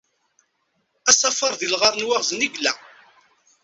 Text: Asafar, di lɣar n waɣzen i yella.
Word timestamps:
Asafar, 1.09 1.53
di 1.59 1.67
lɣar 1.73 1.93
n 1.95 2.05
waɣzen 2.07 2.45
i 2.45 2.47
yella. 2.53 2.73